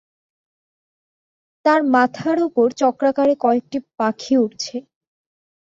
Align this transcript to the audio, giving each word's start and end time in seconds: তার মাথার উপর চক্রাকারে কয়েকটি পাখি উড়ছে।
তার 1.65 1.81
মাথার 1.93 2.37
উপর 2.47 2.67
চক্রাকারে 2.81 3.33
কয়েকটি 3.43 3.77
পাখি 3.99 4.33
উড়ছে। 4.37 4.75